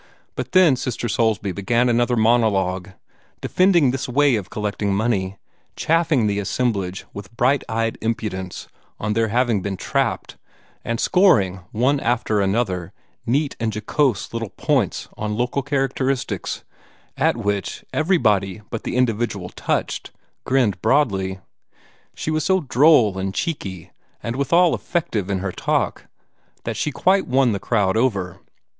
But 0.35 0.53
then 0.53 0.75
Sister 0.75 1.07
Soulsby 1.07 1.51
began 1.51 1.87
another 1.87 2.15
monologue, 2.17 2.89
defending 3.39 3.91
this 3.91 4.09
way 4.09 4.33
of 4.35 4.49
collecting 4.49 4.95
money, 4.95 5.37
chaffing 5.75 6.25
the 6.25 6.39
assemblage 6.39 7.05
with 7.13 7.37
bright 7.37 7.63
eyed 7.69 7.99
impudence 8.01 8.67
on 8.99 9.13
their 9.13 9.27
having 9.27 9.61
been 9.61 9.77
trapped, 9.77 10.37
and 10.83 10.99
scoring, 10.99 11.59
one 11.71 11.99
after 11.99 12.41
another, 12.41 12.93
neat 13.27 13.55
and 13.59 13.75
jocose 13.75 14.33
little 14.33 14.49
personal 14.49 14.75
points 14.75 15.07
on 15.17 15.37
local 15.37 15.61
characteristics, 15.61 16.63
at 17.15 17.37
which 17.37 17.85
everybody 17.93 18.63
but 18.71 18.81
the 18.81 18.95
individual 18.95 19.49
touched 19.49 20.09
grinned 20.45 20.81
broadly. 20.81 21.41
She 22.15 22.31
was 22.31 22.43
so 22.43 22.61
droll 22.61 23.19
and 23.19 23.35
cheeky, 23.35 23.91
and 24.23 24.35
withal 24.35 24.73
effective 24.73 25.29
in 25.29 25.41
her 25.41 25.51
talk, 25.51 26.07
that 26.63 26.75
she 26.75 26.89
quite 26.91 27.27
won 27.27 27.51
the 27.51 27.59
crowd 27.59 27.95
over. 27.95 28.39